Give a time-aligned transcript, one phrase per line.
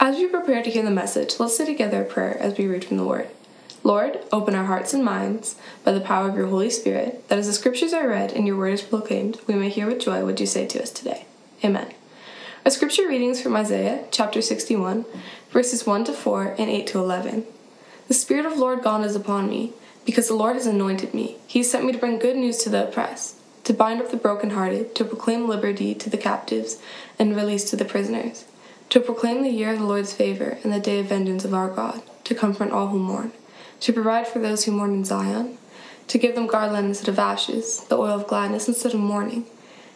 [0.00, 2.84] As we prepare to hear the message, let's say together a prayer as we read
[2.84, 3.28] from the Word.
[3.82, 7.48] Lord, open our hearts and minds by the power of your Holy Spirit, that as
[7.48, 10.38] the scriptures are read and your word is proclaimed, we may hear with joy what
[10.38, 11.26] you say to us today.
[11.64, 11.92] Amen.
[12.64, 15.04] Our scripture readings from Isaiah chapter 61,
[15.50, 17.44] verses 1 to 4 and 8 to 11.
[18.06, 19.72] The Spirit of Lord God is upon me,
[20.04, 21.38] because the Lord has anointed me.
[21.48, 23.34] He has sent me to bring good news to the oppressed,
[23.64, 26.80] to bind up the brokenhearted, to proclaim liberty to the captives,
[27.18, 28.44] and release to the prisoners,
[28.90, 31.68] to proclaim the year of the Lord's favor and the day of vengeance of our
[31.68, 33.32] God, to comfort all who mourn
[33.80, 35.58] to provide for those who mourn in Zion,
[36.08, 39.46] to give them garland instead of ashes, the oil of gladness instead of mourning,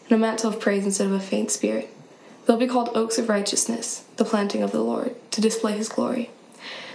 [0.05, 1.92] and a mantle of praise instead of a faint spirit.
[2.47, 6.30] They'll be called oaks of righteousness, the planting of the Lord, to display his glory.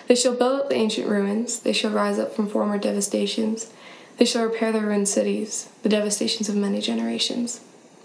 [0.08, 3.72] They shall build up the ancient ruins, they shall rise up from former devastations,
[4.18, 7.62] they shall repair the ruined cities, the devastations of many generations.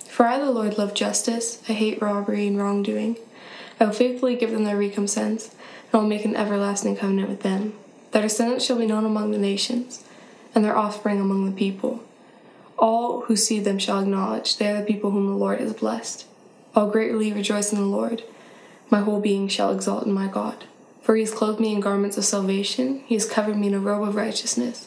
[0.09, 3.17] For I, the Lord, love justice, I hate robbery and wrongdoing.
[3.83, 5.57] I will faithfully give them their recompense, and
[5.93, 7.73] I will make an everlasting covenant with them.
[8.13, 10.05] Their descendants shall be known among the nations,
[10.55, 12.01] and their offspring among the people.
[12.79, 16.27] All who see them shall acknowledge they are the people whom the Lord has blessed.
[16.77, 18.23] I'll greatly rejoice in the Lord.
[18.89, 20.63] My whole being shall exalt in my God.
[21.03, 23.81] For he has clothed me in garments of salvation, he has covered me in a
[23.81, 24.87] robe of righteousness.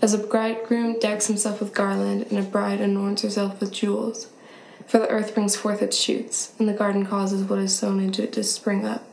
[0.00, 4.28] As a bridegroom decks himself with garland, and a bride adorns herself with jewels.
[4.88, 8.22] For the earth brings forth its shoots, and the garden causes what is sown into
[8.22, 9.04] it to spring up.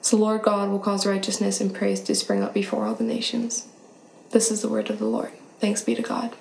[0.00, 3.66] So, Lord God will cause righteousness and praise to spring up before all the nations.
[4.30, 5.32] This is the word of the Lord.
[5.58, 6.36] Thanks be to God.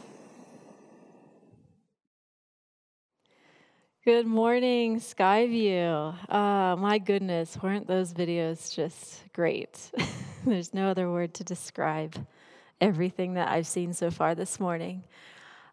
[4.04, 6.32] Good morning, Skyview.
[6.32, 9.90] Uh, my goodness, weren't those videos just great?
[10.46, 12.24] There's no other word to describe
[12.80, 15.04] everything that I've seen so far this morning.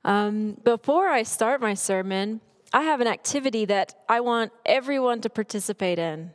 [0.03, 2.41] Um, before I start my sermon,
[2.73, 6.31] I have an activity that I want everyone to participate in.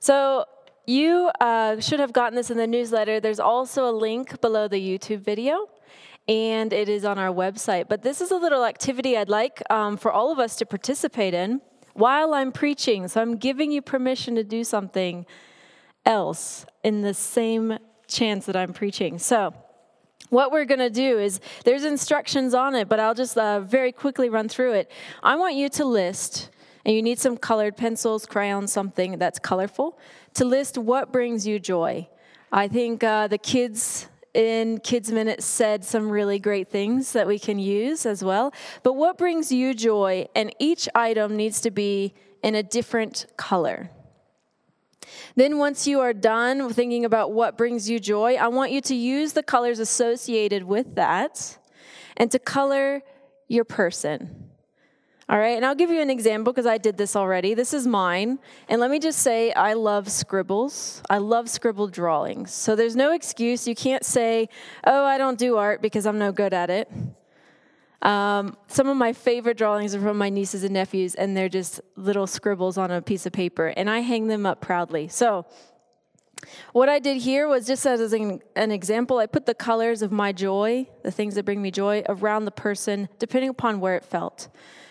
[0.00, 0.44] So,
[0.86, 3.20] you uh, should have gotten this in the newsletter.
[3.20, 5.68] There's also a link below the YouTube video,
[6.26, 7.88] and it is on our website.
[7.88, 11.34] But this is a little activity I'd like um, for all of us to participate
[11.34, 11.60] in
[11.92, 13.06] while I'm preaching.
[13.08, 15.26] So I'm giving you permission to do something
[16.06, 17.76] else in the same
[18.06, 19.18] chance that I'm preaching.
[19.18, 19.52] So,
[20.30, 23.92] what we're going to do is there's instructions on it, but I'll just uh, very
[23.92, 24.90] quickly run through it.
[25.22, 26.50] I want you to list,
[26.84, 29.98] and you need some colored pencils, crayons, something that's colorful
[30.34, 32.08] to list what brings you joy.
[32.52, 37.38] I think uh, the kids in Kids Minute said some really great things that we
[37.38, 38.52] can use as well.
[38.82, 40.28] But what brings you joy?
[40.34, 43.90] And each item needs to be in a different color.
[45.36, 48.94] Then, once you are done thinking about what brings you joy, I want you to
[48.94, 51.58] use the colors associated with that
[52.16, 53.02] and to color
[53.48, 54.48] your person.
[55.30, 57.52] All right, and I'll give you an example because I did this already.
[57.52, 58.38] This is mine.
[58.66, 61.02] And let me just say, I love scribbles.
[61.10, 62.50] I love scribble drawings.
[62.50, 63.68] So there's no excuse.
[63.68, 64.48] You can't say,
[64.84, 66.90] oh, I don't do art because I'm no good at it.
[68.02, 71.80] Um, some of my favorite drawings are from my nieces and nephews, and they're just
[71.96, 75.08] little scribbles on a piece of paper, and I hang them up proudly.
[75.08, 75.46] So,
[76.72, 80.12] what I did here was just as an, an, example, I put the colors of
[80.12, 84.04] my joy, the things that bring me joy, around the person, depending upon where it
[84.04, 84.48] felt.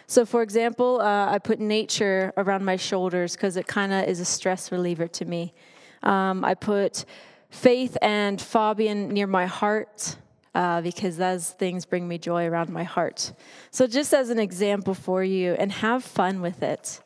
[0.07, 4.19] So, for example, uh, I put nature around my shoulders because it kind of is
[4.19, 5.53] a stress reliever to me.
[6.03, 7.05] Um, I put
[7.49, 10.17] faith and Fabian near my heart
[10.57, 13.31] uh, because those things bring me joy around my heart.
[13.69, 16.99] So, just as an example for you, and have fun with it.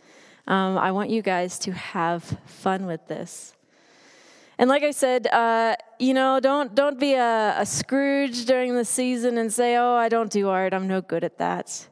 [0.48, 3.54] Um, I want you guys to have fun with this.
[4.58, 8.86] And like I said, uh, you know, don't don't be a, a Scrooge during the
[8.86, 10.74] season and say, "Oh, I don't do art.
[10.74, 11.90] I'm no good at that."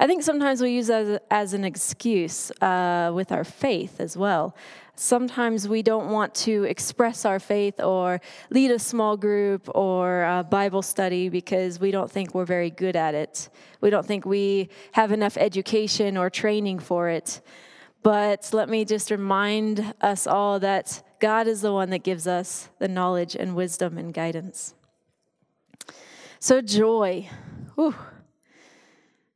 [0.00, 4.16] I think sometimes we use that as, as an excuse uh, with our faith as
[4.16, 4.56] well.
[4.94, 8.20] Sometimes we don't want to express our faith or
[8.50, 12.94] lead a small group or a Bible study because we don't think we're very good
[12.94, 13.48] at it.
[13.80, 17.40] We don't think we have enough education or training for it.
[18.02, 22.68] But let me just remind us all that God is the one that gives us
[22.78, 24.74] the knowledge and wisdom and guidance.
[26.38, 27.30] So, joy.
[27.76, 27.94] Whew.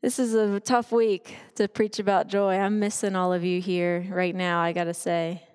[0.02, 2.56] This is a tough week to preach about joy.
[2.59, 5.46] I'm missing all of you here right now, I gotta say.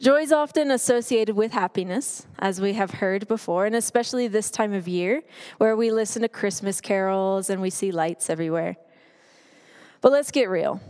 [0.00, 4.72] Joy is often associated with happiness, as we have heard before, and especially this time
[4.72, 5.22] of year
[5.58, 8.76] where we listen to Christmas carols and we see lights everywhere.
[10.00, 10.80] But let's get real.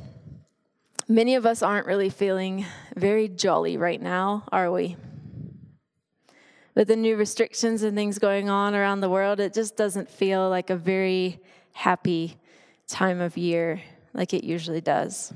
[1.08, 4.96] Many of us aren't really feeling very jolly right now, are we?
[6.74, 10.50] With the new restrictions and things going on around the world, it just doesn't feel
[10.50, 11.40] like a very
[11.72, 12.36] happy
[12.86, 13.80] time of year
[14.12, 15.32] like it usually does.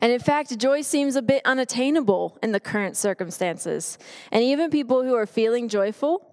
[0.00, 3.98] And in fact, joy seems a bit unattainable in the current circumstances.
[4.30, 6.30] And even people who are feeling joyful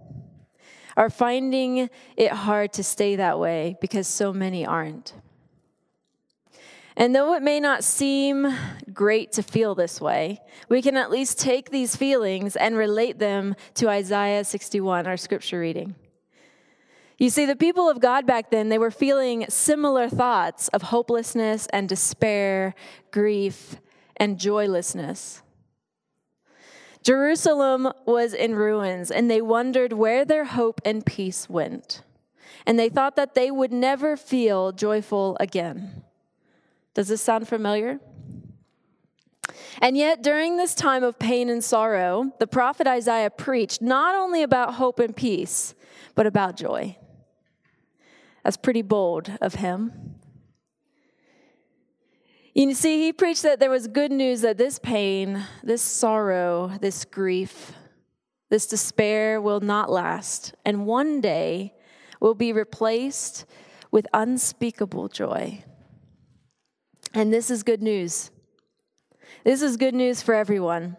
[0.97, 5.13] are finding it hard to stay that way because so many aren't.
[6.97, 8.53] And though it may not seem
[8.93, 13.55] great to feel this way, we can at least take these feelings and relate them
[13.75, 15.95] to Isaiah 61, our scripture reading.
[17.21, 21.68] You see, the people of God back then, they were feeling similar thoughts of hopelessness
[21.71, 22.73] and despair,
[23.12, 23.75] grief,
[24.18, 25.44] and joylessness.
[27.03, 32.01] Jerusalem was in ruins, and they wondered where their hope and peace went.
[32.65, 36.01] And they thought that they would never feel joyful again.
[36.95, 38.00] Does this sound familiar?
[39.79, 44.41] And yet, during this time of pain and sorrow, the prophet Isaiah preached not only
[44.41, 45.75] about hope and peace,
[46.15, 46.97] but about joy.
[48.43, 50.15] That's pretty bold of him.
[52.53, 57.05] You see, he preached that there was good news that this pain, this sorrow, this
[57.05, 57.71] grief,
[58.49, 61.73] this despair will not last, and one day
[62.19, 63.45] will be replaced
[63.89, 65.63] with unspeakable joy.
[67.13, 68.31] And this is good news.
[69.45, 70.97] This is good news for everyone.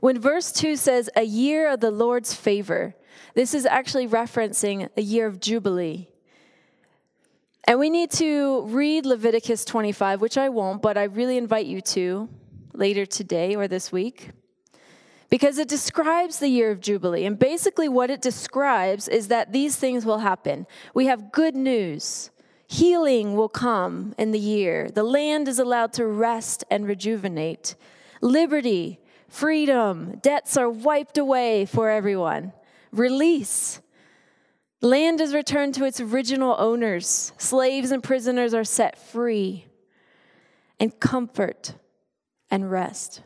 [0.00, 2.94] When verse 2 says, a year of the Lord's favor,
[3.34, 6.08] this is actually referencing a year of Jubilee.
[7.66, 11.80] And we need to read Leviticus 25, which I won't, but I really invite you
[11.80, 12.28] to
[12.72, 14.30] later today or this week,
[15.30, 17.24] because it describes the year of Jubilee.
[17.24, 20.66] And basically, what it describes is that these things will happen.
[20.94, 22.30] We have good news
[22.68, 24.90] Healing will come in the year.
[24.90, 27.76] The land is allowed to rest and rejuvenate.
[28.20, 28.98] Liberty,
[29.28, 32.52] freedom, debts are wiped away for everyone.
[32.90, 33.80] Release.
[34.82, 37.32] Land is returned to its original owners.
[37.38, 39.66] Slaves and prisoners are set free.
[40.78, 41.74] And comfort
[42.50, 43.22] and rest.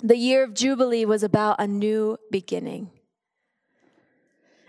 [0.00, 2.90] The year of Jubilee was about a new beginning.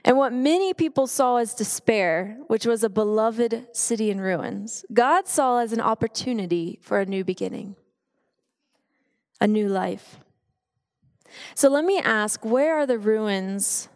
[0.03, 5.27] And what many people saw as despair, which was a beloved city in ruins, God
[5.27, 7.75] saw as an opportunity for a new beginning,
[9.39, 10.17] a new life.
[11.53, 13.89] So let me ask where are the ruins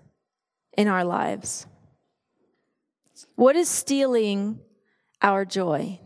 [0.78, 1.68] in our lives?
[3.36, 4.60] What is stealing
[5.22, 6.00] our joy?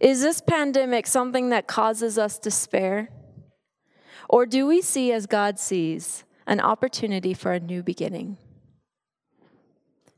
[0.00, 3.08] Is this pandemic something that causes us despair?
[4.28, 8.38] Or do we see, as God sees, an opportunity for a new beginning?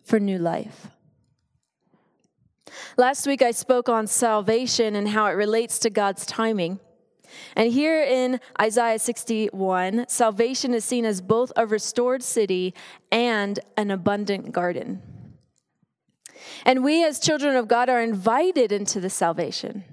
[0.08, 0.88] for new life.
[2.96, 6.80] Last week I spoke on salvation and how it relates to God's timing.
[7.56, 12.74] And here in Isaiah 61, salvation is seen as both a restored city
[13.10, 15.02] and an abundant garden.
[16.64, 19.84] And we, as children of God, are invited into the salvation.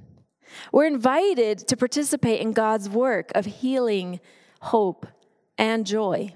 [0.72, 4.20] We're invited to participate in God's work of healing,
[4.62, 5.06] hope,
[5.58, 6.34] and joy.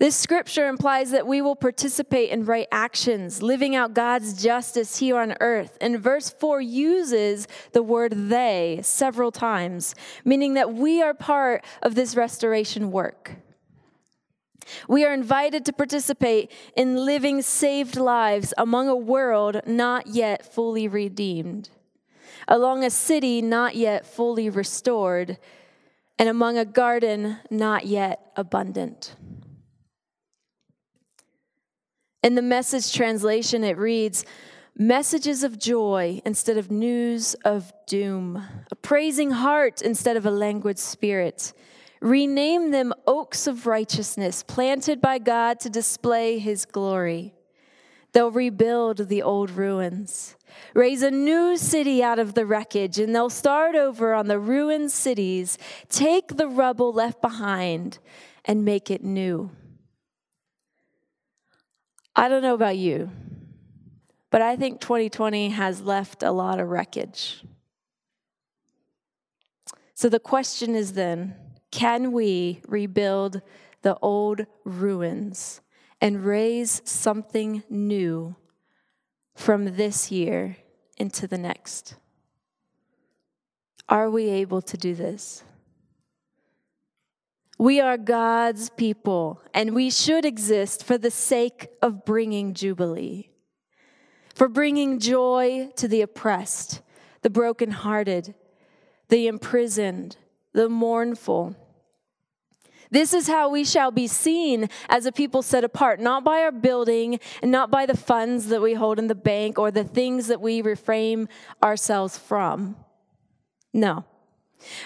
[0.00, 5.18] This scripture implies that we will participate in right actions, living out God's justice here
[5.18, 5.76] on earth.
[5.78, 9.94] And verse 4 uses the word they several times,
[10.24, 13.32] meaning that we are part of this restoration work.
[14.88, 20.88] We are invited to participate in living saved lives among a world not yet fully
[20.88, 21.68] redeemed,
[22.48, 25.36] along a city not yet fully restored,
[26.18, 29.14] and among a garden not yet abundant.
[32.22, 34.26] In the message translation, it reads,
[34.76, 40.78] Messages of joy instead of news of doom, a praising heart instead of a languid
[40.78, 41.54] spirit.
[42.00, 47.34] Rename them oaks of righteousness, planted by God to display his glory.
[48.12, 50.36] They'll rebuild the old ruins,
[50.74, 54.92] raise a new city out of the wreckage, and they'll start over on the ruined
[54.92, 55.56] cities,
[55.88, 57.98] take the rubble left behind,
[58.44, 59.50] and make it new.
[62.20, 63.10] I don't know about you,
[64.30, 67.42] but I think 2020 has left a lot of wreckage.
[69.94, 71.34] So the question is then
[71.70, 73.40] can we rebuild
[73.80, 75.62] the old ruins
[75.98, 78.36] and raise something new
[79.34, 80.58] from this year
[80.98, 81.94] into the next?
[83.88, 85.42] Are we able to do this?
[87.60, 93.28] We are God's people, and we should exist for the sake of bringing Jubilee,
[94.34, 96.80] for bringing joy to the oppressed,
[97.20, 98.34] the brokenhearted,
[99.10, 100.16] the imprisoned,
[100.54, 101.54] the mournful.
[102.90, 106.52] This is how we shall be seen as a people set apart, not by our
[106.52, 110.28] building and not by the funds that we hold in the bank or the things
[110.28, 111.28] that we reframe
[111.62, 112.76] ourselves from.
[113.74, 114.06] No.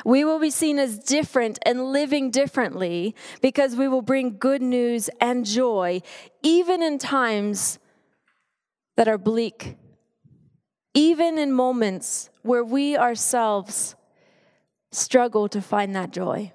[0.05, 5.11] We will be seen as different and living differently because we will bring good news
[5.21, 6.01] and joy,
[6.43, 7.79] even in times
[8.97, 9.77] that are bleak,
[10.95, 13.97] even in moments where we ourselves
[14.93, 16.53] struggle to find that joy.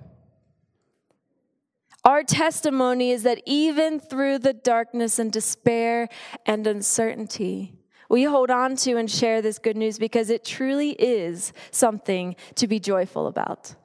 [2.06, 6.08] Our testimony is that even through the darkness and despair
[6.46, 7.79] and uncertainty,
[8.10, 12.68] we hold on to and share this good news because it truly is something to
[12.68, 13.76] be joyful about.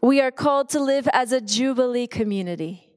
[0.00, 2.88] We are called to live as a Jubilee community.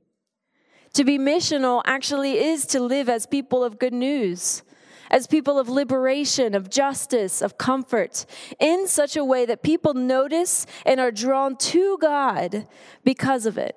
[0.93, 4.63] To be missional actually is to live as people of good news,
[5.11, 8.25] as people of liberation, of justice, of comfort,
[8.59, 12.65] in such a way that people notice and are drawn to God
[13.03, 13.75] because of it.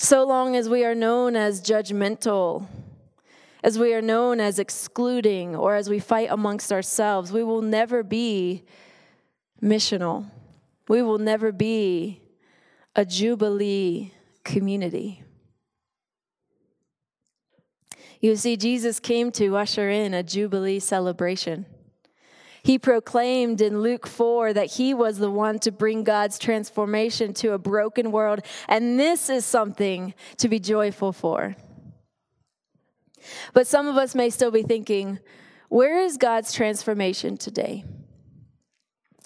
[0.00, 2.68] So long as we are known as judgmental,
[3.64, 8.04] as we are known as excluding, or as we fight amongst ourselves, we will never
[8.04, 8.62] be
[9.60, 10.30] missional.
[10.86, 12.22] We will never be
[12.94, 14.12] a Jubilee
[14.44, 15.24] community.
[18.20, 21.66] You see, Jesus came to usher in a Jubilee celebration.
[22.68, 27.54] He proclaimed in Luke 4 that he was the one to bring God's transformation to
[27.54, 31.56] a broken world, and this is something to be joyful for.
[33.54, 35.18] But some of us may still be thinking,
[35.70, 37.86] where is God's transformation today?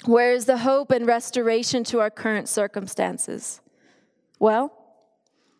[0.05, 3.61] Where is the hope and restoration to our current circumstances?
[4.39, 4.73] Well,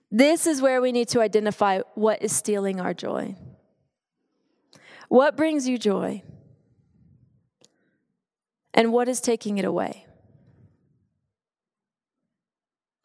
[0.09, 3.35] this is where we need to identify what is stealing our joy.
[5.09, 6.23] What brings you joy?
[8.75, 10.07] And what is taking it away?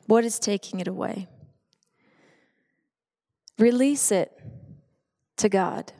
[0.06, 1.28] What is taking it away?
[3.60, 4.32] Release it
[5.38, 5.92] to God.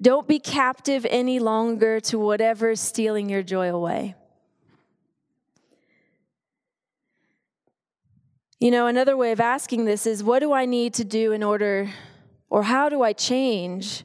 [0.00, 4.14] Don't be captive any longer to whatever is stealing your joy away.
[8.60, 11.42] You know, another way of asking this is what do I need to do in
[11.42, 11.90] order,
[12.50, 14.04] or how do I change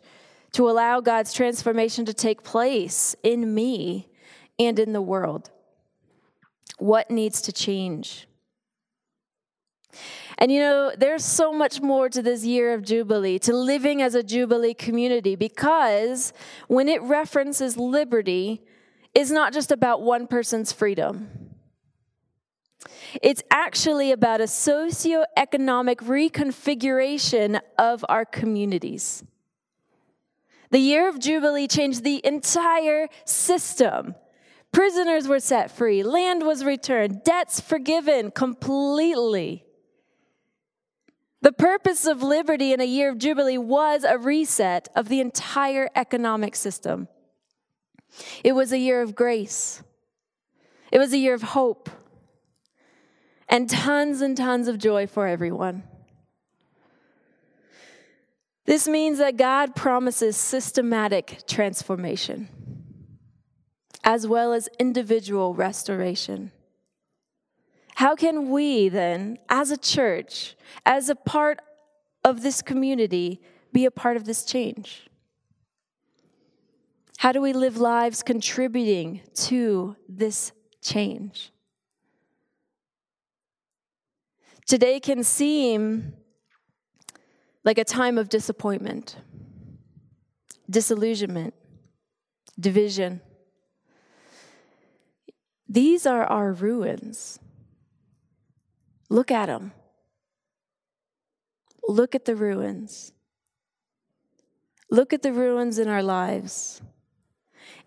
[0.53, 4.07] to allow God's transformation to take place in me
[4.57, 5.51] and in the world?
[6.79, 8.27] What needs to change?
[10.37, 14.15] And you know, there's so much more to this year of Jubilee, to living as
[14.15, 16.33] a Jubilee community, because
[16.67, 18.63] when it references liberty,
[19.13, 21.29] it's not just about one person's freedom.
[23.21, 29.23] It's actually about a socio-economic reconfiguration of our communities.
[30.73, 34.15] The year of Jubilee changed the entire system.
[34.71, 39.65] Prisoners were set free, land was returned, debts forgiven completely.
[41.43, 45.91] The purpose of liberty in a year of Jubilee was a reset of the entire
[45.95, 47.07] economic system.
[48.43, 49.83] It was a year of grace,
[50.91, 51.87] it was a year of hope
[53.47, 55.83] and tons and tons of joy for everyone.
[58.65, 62.49] This means that God promises systematic transformation
[64.03, 66.51] as well as individual restoration.
[67.95, 70.55] How can we then, as a church,
[70.85, 71.59] as a part
[72.23, 73.41] of this community,
[73.71, 75.07] be a part of this change?
[77.19, 80.51] How do we live lives contributing to this
[80.81, 81.51] change?
[84.65, 86.13] Today can seem
[87.63, 89.17] like a time of disappointment,
[90.69, 91.53] disillusionment,
[92.59, 93.21] division.
[95.67, 97.39] These are our ruins.
[99.09, 99.71] Look at them.
[101.87, 103.11] Look at the ruins.
[104.89, 106.81] Look at the ruins in our lives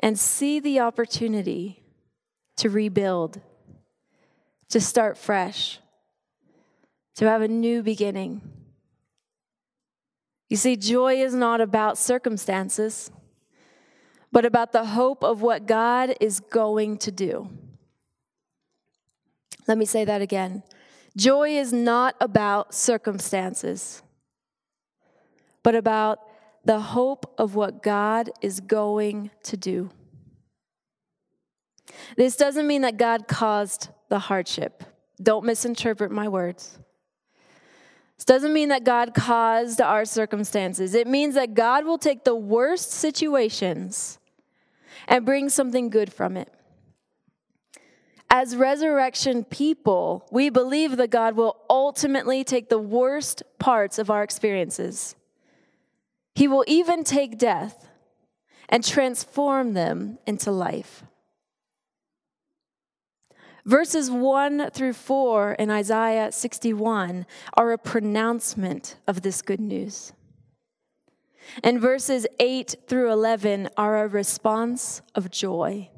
[0.01, 1.83] and see the opportunity
[2.57, 3.41] to rebuild,
[4.69, 5.79] to start fresh
[7.17, 8.43] to have a new beginning.
[10.49, 13.11] You see, joy is not about circumstances,
[14.31, 17.49] but about the hope of what God is going to do.
[19.67, 20.63] Let me say that again.
[21.17, 24.03] Joy is not about circumstances,
[25.63, 26.21] but about
[26.65, 29.91] the hope of what God is going to do.
[32.17, 34.85] This doesn't mean that God caused the hardship.
[35.23, 36.79] Don't misinterpret my words.
[38.17, 40.95] This doesn't mean that God caused our circumstances.
[40.95, 44.19] It means that God will take the worst situations
[45.07, 46.53] and bring something good from it.
[48.29, 54.23] As resurrection people, we believe that God will ultimately take the worst parts of our
[54.23, 55.15] experiences.
[56.35, 57.89] He will even take death
[58.69, 61.05] and transform them into life.
[63.67, 70.13] Verses 1 through 4 in Isaiah 61 are a pronouncement of this good news.
[71.65, 75.91] And verses 8 through 11 are a response of joy.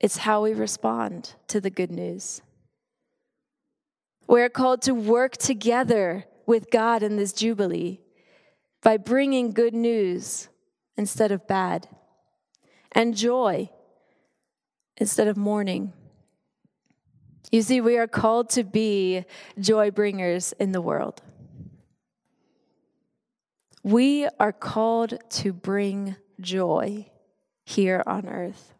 [0.00, 2.42] It's how we respond to the good news.
[4.26, 8.00] We're called to work together with God in this Jubilee
[8.82, 10.48] by bringing good news
[10.96, 11.86] instead of bad,
[12.90, 13.70] and joy
[14.96, 15.92] instead of mourning.
[17.50, 19.24] You see, we are called to be
[19.58, 21.20] joy bringers in the world.
[23.82, 27.10] We are called to bring joy
[27.64, 28.74] here on earth.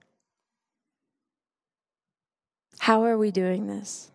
[2.79, 4.11] How are we doing this?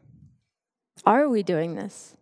[1.06, 2.16] Are we doing this?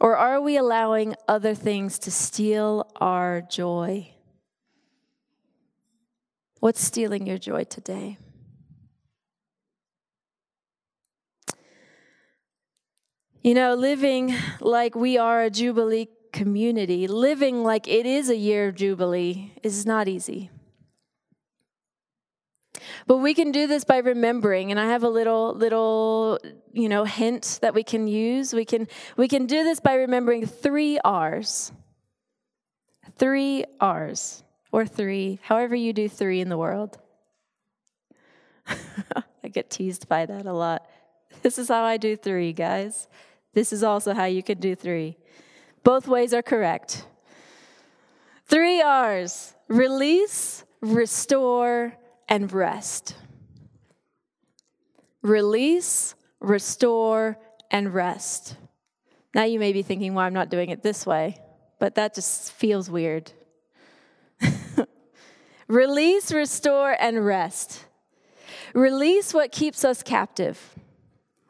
[0.00, 4.12] Or are we allowing other things to steal our joy?
[6.60, 8.18] What's stealing your joy today?
[13.46, 18.66] You know, living like we are a Jubilee community, living like it is a year
[18.66, 20.50] of Jubilee, is not easy.
[23.06, 26.40] But we can do this by remembering, and I have a little little
[26.72, 28.52] you know hint that we can use.
[28.52, 31.70] We can we can do this by remembering three R's.
[33.14, 36.98] Three R's or three, however you do three in the world.
[38.66, 40.84] I get teased by that a lot.
[41.42, 43.06] This is how I do three, guys.
[43.56, 45.16] This is also how you can do three.
[45.82, 47.06] Both ways are correct.
[48.44, 51.94] Three R's release, restore,
[52.28, 53.14] and rest.
[55.22, 57.38] Release, restore,
[57.70, 58.56] and rest.
[59.34, 61.38] Now you may be thinking, why well, I'm not doing it this way,
[61.78, 63.32] but that just feels weird.
[65.66, 67.86] Release, restore, and rest.
[68.74, 70.74] Release what keeps us captive.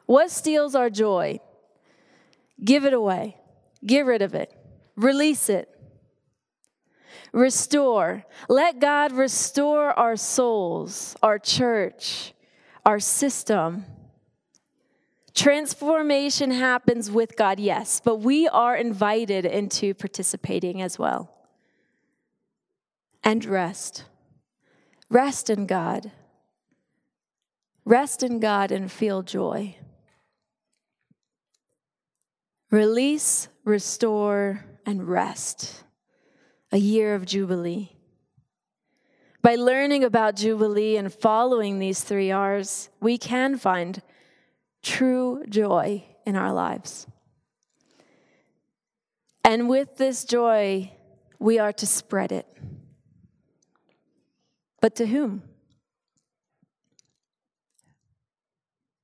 [0.05, 1.41] What steals our joy?
[2.63, 3.37] Give it away.
[3.85, 4.53] Get rid of it.
[4.95, 5.69] Release it.
[7.31, 8.25] Restore.
[8.49, 12.33] Let God restore our souls, our church,
[12.85, 13.85] our system.
[15.35, 21.31] Transformation happens with God, yes, but we are invited into participating as well.
[23.23, 24.05] And rest.
[25.09, 26.11] Rest in God.
[27.85, 29.75] Rest in God and feel joy.
[32.69, 35.83] Release, restore, and rest
[36.71, 37.91] a year of Jubilee.
[39.41, 44.01] By learning about Jubilee and following these three R's, we can find
[44.83, 47.07] true joy in our lives.
[49.45, 50.91] And with this joy,
[51.39, 52.47] we are to spread it.
[54.81, 55.43] But to whom?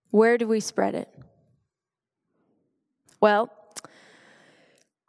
[0.10, 1.08] Where do we spread it?
[3.23, 3.49] Well,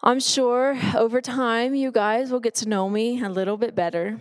[0.01, 4.21] I'm sure over time you guys will get to know me a little bit better.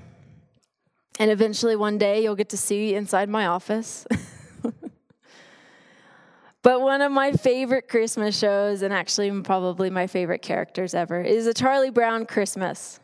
[1.19, 4.07] And eventually one day you'll get to see inside my office.
[6.63, 11.45] but one of my favorite Christmas shows, and actually probably my favorite characters ever, is
[11.45, 12.99] a Charlie Brown Christmas.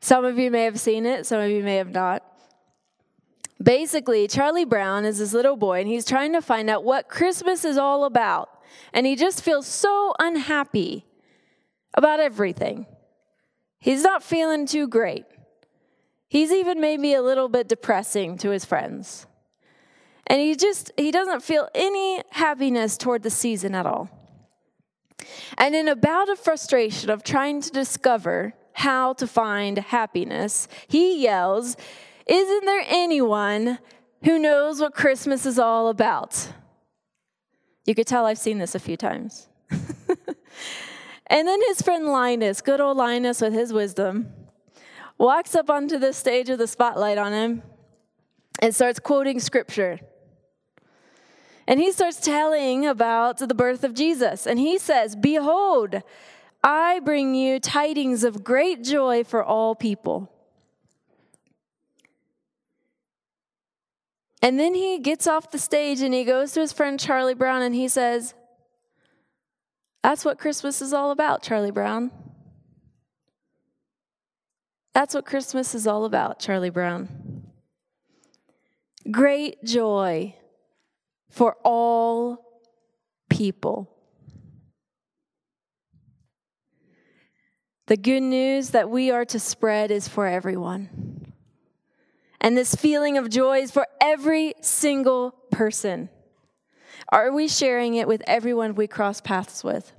[0.00, 2.24] Some of you may have seen it, some of you may have not.
[3.62, 7.64] Basically, Charlie Brown is this little boy, and he's trying to find out what Christmas
[7.64, 8.50] is all about
[8.92, 11.06] and he just feels so unhappy
[11.94, 12.86] about everything.
[13.78, 15.24] He's not feeling too great.
[16.28, 19.26] He's even maybe a little bit depressing to his friends.
[20.26, 24.10] And he just he doesn't feel any happiness toward the season at all.
[25.56, 31.22] And in a bout of frustration of trying to discover how to find happiness, he
[31.22, 31.76] yells,
[32.26, 33.78] Isn't there anyone
[34.24, 36.52] who knows what Christmas is all about?
[37.86, 39.48] You could tell I've seen this a few times.
[39.70, 44.28] and then his friend Linus, good old Linus with his wisdom,
[45.18, 47.62] walks up onto the stage with the spotlight on him
[48.60, 50.00] and starts quoting scripture.
[51.68, 54.46] And he starts telling about the birth of Jesus.
[54.46, 56.02] And he says, Behold,
[56.62, 60.30] I bring you tidings of great joy for all people.
[64.46, 67.62] And then he gets off the stage and he goes to his friend Charlie Brown
[67.62, 68.32] and he says,
[70.04, 72.12] That's what Christmas is all about, Charlie Brown.
[74.94, 77.42] That's what Christmas is all about, Charlie Brown.
[79.10, 80.36] great joy
[81.28, 82.68] for all
[83.28, 83.90] people.
[87.88, 91.15] The good news that we are to spread is for everyone.
[92.46, 96.08] And this feeling of joy is for every single person.
[97.08, 99.92] Are we sharing it with everyone we cross paths with?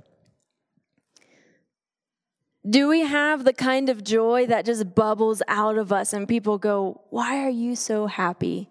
[2.66, 6.56] Do we have the kind of joy that just bubbles out of us and people
[6.56, 8.70] go, Why are you so happy?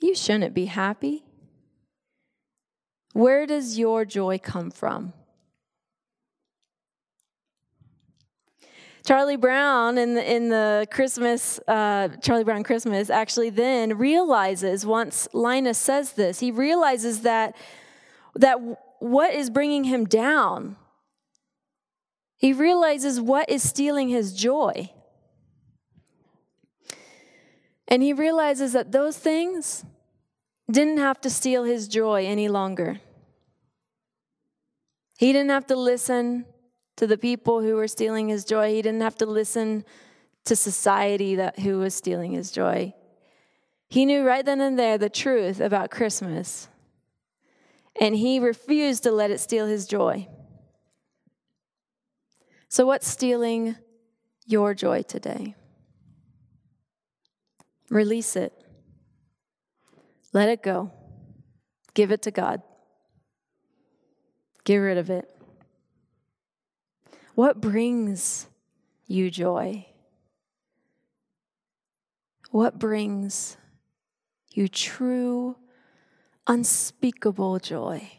[0.00, 1.26] You shouldn't be happy.
[3.12, 5.12] Where does your joy come from?
[9.08, 15.26] Charlie Brown in the, in the Christmas, uh, Charlie Brown Christmas, actually then realizes once
[15.32, 17.56] Linus says this, he realizes that,
[18.34, 18.58] that
[18.98, 20.76] what is bringing him down,
[22.36, 24.90] he realizes what is stealing his joy.
[27.88, 29.86] And he realizes that those things
[30.70, 33.00] didn't have to steal his joy any longer.
[35.16, 36.44] He didn't have to listen
[36.98, 38.74] to the people who were stealing his joy.
[38.74, 39.84] He didn't have to listen
[40.44, 42.92] to society that who was stealing his joy.
[43.88, 46.68] He knew right then and there the truth about Christmas.
[48.00, 50.26] And he refused to let it steal his joy.
[52.68, 53.76] So what's stealing
[54.44, 55.54] your joy today?
[57.90, 58.52] Release it.
[60.32, 60.90] Let it go.
[61.94, 62.62] Give it to God.
[64.64, 65.37] Get rid of it.
[67.38, 68.48] What brings
[69.06, 69.86] you joy?
[72.50, 73.56] What brings
[74.50, 75.54] you true,
[76.48, 78.10] unspeakable joy?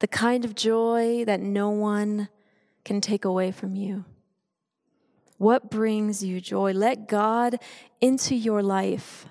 [0.00, 2.28] The kind of joy that no one
[2.84, 4.04] can take away from you.
[5.38, 6.72] What brings you joy?
[6.72, 7.60] Let God
[7.98, 9.24] into your life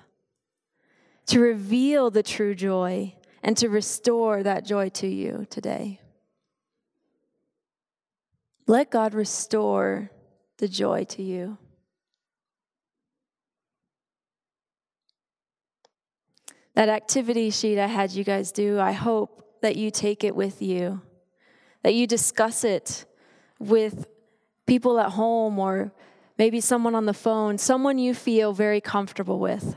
[1.26, 5.99] to reveal the true joy and to restore that joy to you today.
[8.70, 10.12] Let God restore
[10.58, 11.58] the joy to you.
[16.76, 20.62] That activity sheet I had you guys do, I hope that you take it with
[20.62, 21.02] you,
[21.82, 23.06] that you discuss it
[23.58, 24.06] with
[24.68, 25.90] people at home or
[26.38, 29.76] maybe someone on the phone, someone you feel very comfortable with.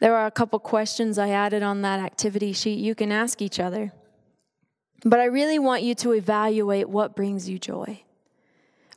[0.00, 3.60] There are a couple questions I added on that activity sheet you can ask each
[3.60, 3.92] other.
[5.04, 8.02] But I really want you to evaluate what brings you joy,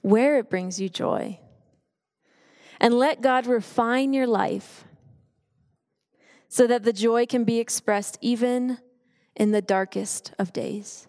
[0.02, 1.40] where it brings you joy,
[2.80, 4.84] and let God refine your life
[6.50, 8.78] so that the joy can be expressed even
[9.36, 11.08] in the darkest of days.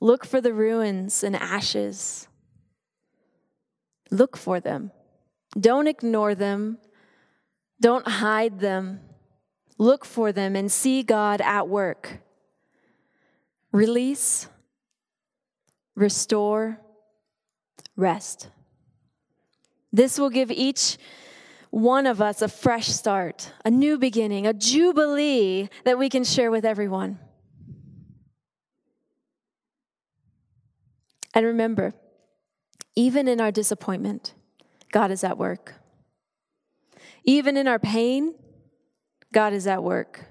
[0.00, 2.28] Look for the ruins and ashes.
[4.10, 4.90] Look for them.
[5.58, 6.78] Don't ignore them.
[7.80, 9.00] Don't hide them.
[9.82, 12.20] Look for them and see God at work.
[13.72, 14.46] Release,
[15.96, 16.78] restore,
[17.96, 18.48] rest.
[19.92, 20.98] This will give each
[21.70, 26.52] one of us a fresh start, a new beginning, a jubilee that we can share
[26.52, 27.18] with everyone.
[31.34, 31.92] And remember,
[32.94, 34.32] even in our disappointment,
[34.92, 35.74] God is at work.
[37.24, 38.34] Even in our pain,
[39.32, 40.26] God is at work.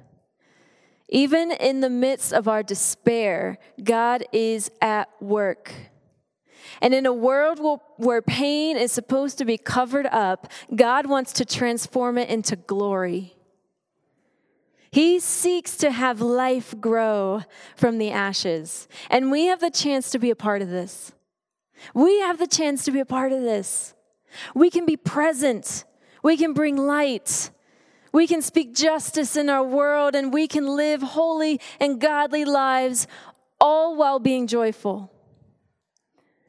[1.10, 5.74] Even in the midst of our despair, God is at work.
[6.82, 7.60] And in a world
[7.98, 13.36] where pain is supposed to be covered up, God wants to transform it into glory.
[14.92, 17.44] He seeks to have life grow
[17.76, 18.88] from the ashes.
[19.10, 21.14] And we have the chance to be a part of this.
[21.94, 23.94] We have the chance to be a part of this.
[24.54, 25.86] We can be present.
[26.24, 27.52] We can bring light.
[28.12, 33.08] We can speak justice in our world and we can live holy and godly lives,
[33.60, 35.12] all while being joyful.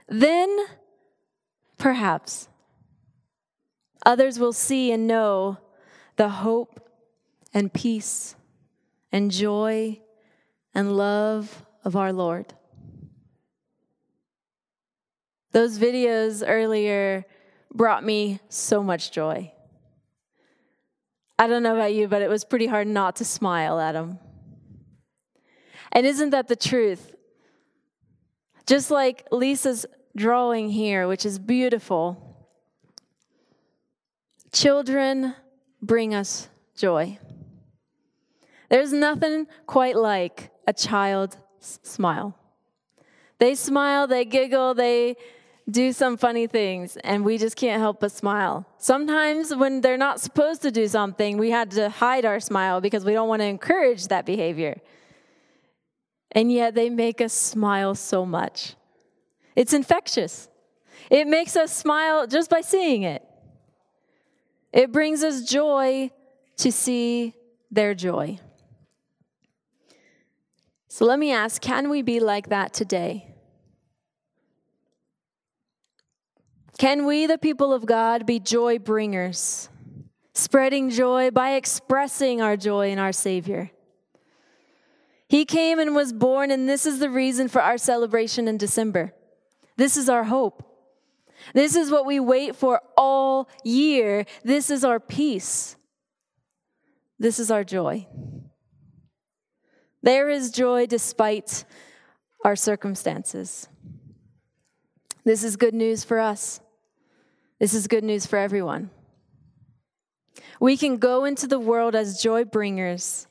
[0.08, 0.56] Then,
[1.78, 2.48] perhaps,
[4.04, 5.58] others will see and know
[6.16, 6.88] the hope
[7.54, 8.34] and peace
[9.12, 10.00] and joy
[10.74, 12.54] and love of our Lord.
[15.52, 17.26] Those videos earlier
[17.72, 19.51] brought me so much joy.
[21.42, 24.20] I don't know about you, but it was pretty hard not to smile at them.
[25.90, 27.16] And isn't that the truth?
[28.64, 32.46] Just like Lisa's drawing here, which is beautiful,
[34.52, 35.34] children
[35.82, 37.18] bring us joy.
[38.68, 42.38] There's nothing quite like a child's smile.
[43.38, 45.16] They smile, they giggle, they
[45.70, 48.66] do some funny things and we just can't help but smile.
[48.78, 53.04] Sometimes when they're not supposed to do something, we had to hide our smile because
[53.04, 54.80] we don't want to encourage that behavior.
[56.32, 58.74] And yet they make us smile so much.
[59.54, 60.48] It's infectious.
[61.10, 63.22] It makes us smile just by seeing it.
[64.72, 66.10] It brings us joy
[66.56, 67.34] to see
[67.70, 68.38] their joy.
[70.88, 73.31] So let me ask can we be like that today?
[76.82, 79.68] Can we, the people of God, be joy bringers,
[80.34, 83.70] spreading joy by expressing our joy in our Savior?
[85.28, 89.14] He came and was born, and this is the reason for our celebration in December.
[89.76, 90.64] This is our hope.
[91.54, 94.26] This is what we wait for all year.
[94.42, 95.76] This is our peace.
[97.16, 98.08] This is our joy.
[100.02, 101.64] There is joy despite
[102.44, 103.68] our circumstances.
[105.22, 106.60] This is good news for us.
[107.62, 108.90] This is good news for everyone.
[110.58, 113.28] We can go into the world as joy bringers,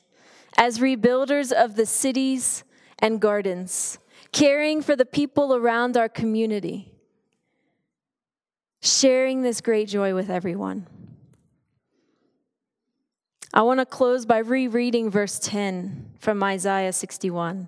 [0.55, 2.63] as rebuilders of the cities
[2.99, 3.99] and gardens,
[4.31, 6.93] caring for the people around our community,
[8.81, 10.87] sharing this great joy with everyone.
[13.53, 17.67] I want to close by rereading verse 10 from Isaiah 61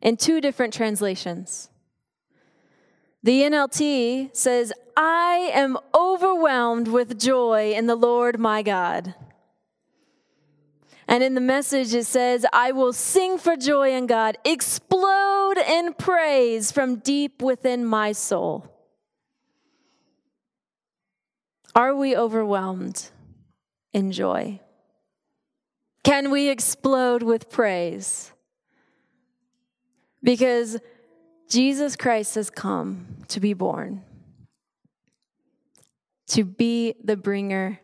[0.00, 1.68] in two different translations.
[3.22, 9.14] The NLT says, I am overwhelmed with joy in the Lord my God.
[11.06, 15.94] And in the message, it says, I will sing for joy in God, explode in
[15.94, 18.66] praise from deep within my soul.
[21.76, 23.10] Are we overwhelmed
[23.92, 24.58] in joy?
[26.02, 28.32] Can we explode with praise?
[30.24, 30.80] Because
[31.48, 34.02] Jesus Christ has come to be born,
[36.28, 37.80] to be the bringer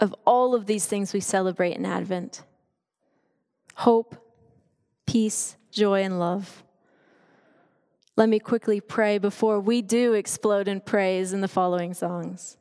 [0.00, 2.42] of all of these things we celebrate in Advent
[3.74, 4.16] hope,
[5.06, 6.64] peace, joy, and love.
[8.16, 12.56] Let me quickly pray before we do explode in praise in the following songs.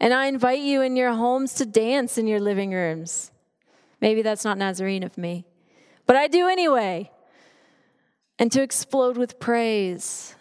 [0.00, 3.30] And I invite you in your homes to dance in your living rooms.
[4.00, 5.44] Maybe that's not Nazarene of me,
[6.06, 7.10] but I do anyway
[8.38, 10.34] and to explode with praise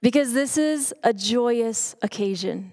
[0.00, 2.70] because this is a joyous occasion.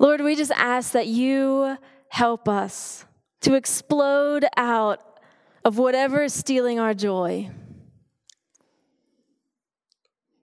[0.00, 1.76] Lord, we just ask that you
[2.08, 3.04] help us
[3.42, 5.20] to explode out
[5.62, 7.50] of whatever is stealing our joy,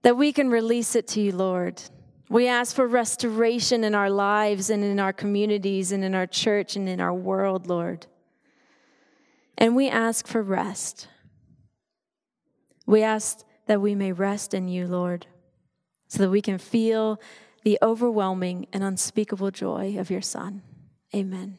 [0.03, 1.81] that we can release it to you, Lord.
[2.29, 6.75] We ask for restoration in our lives and in our communities and in our church
[6.75, 8.05] and in our world, Lord.
[9.57, 11.07] And we ask for rest.
[12.85, 15.25] We ask that we may rest in you, Lord,
[16.07, 17.19] so that we can feel
[17.67, 20.61] the overwhelming and unspeakable joy of your Son.
[21.13, 21.57] Amen.